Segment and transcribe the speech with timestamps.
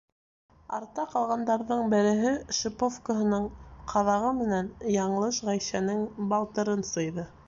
[0.75, 3.45] Артта ҡалғандарҙың береһе шиповкаһының
[3.93, 6.01] ҡаҙағы менән яңылыш Ғәйшәнең
[6.33, 7.27] балтырын сыйҙы.